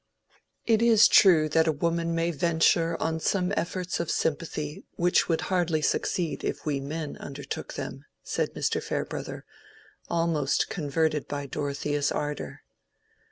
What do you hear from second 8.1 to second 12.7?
said Mr. Farebrother, almost converted by Dorothea's ardor.